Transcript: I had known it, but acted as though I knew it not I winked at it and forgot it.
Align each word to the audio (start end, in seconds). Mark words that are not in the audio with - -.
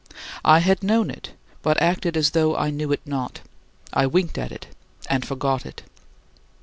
I 0.43 0.61
had 0.61 0.81
known 0.81 1.11
it, 1.11 1.33
but 1.61 1.79
acted 1.79 2.17
as 2.17 2.31
though 2.31 2.55
I 2.55 2.71
knew 2.71 2.91
it 2.91 3.05
not 3.05 3.41
I 3.93 4.07
winked 4.07 4.39
at 4.39 4.51
it 4.51 4.65
and 5.11 5.23
forgot 5.23 5.63
it. 5.63 5.83